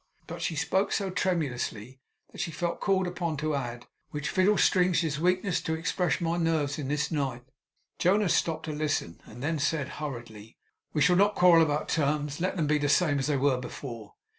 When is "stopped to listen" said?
8.33-9.21